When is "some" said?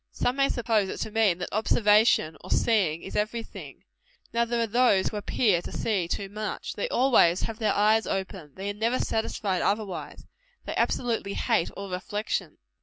0.11-0.37